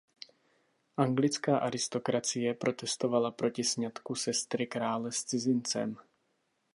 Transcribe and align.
Anglická 1.05 1.53
aristokracie 1.67 2.49
protestovala 2.63 3.29
proti 3.41 3.63
sňatku 3.73 4.13
sestry 4.25 4.63
krále 4.75 5.09
s 5.11 5.19
cizincem. 5.29 5.89